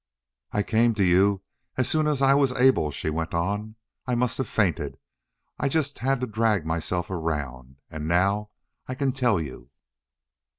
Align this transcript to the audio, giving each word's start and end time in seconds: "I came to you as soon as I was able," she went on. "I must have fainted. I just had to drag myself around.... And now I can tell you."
"I 0.51 0.63
came 0.63 0.95
to 0.95 1.03
you 1.03 1.43
as 1.77 1.87
soon 1.87 2.07
as 2.07 2.23
I 2.23 2.33
was 2.33 2.51
able," 2.53 2.89
she 2.89 3.11
went 3.11 3.35
on. 3.35 3.75
"I 4.07 4.15
must 4.15 4.39
have 4.39 4.47
fainted. 4.49 4.97
I 5.59 5.69
just 5.69 5.99
had 5.99 6.19
to 6.21 6.25
drag 6.25 6.65
myself 6.65 7.11
around.... 7.11 7.75
And 7.91 8.07
now 8.07 8.49
I 8.87 8.95
can 8.95 9.11
tell 9.11 9.39
you." 9.39 9.69